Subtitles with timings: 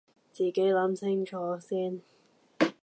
[0.31, 2.01] 自己諗清楚先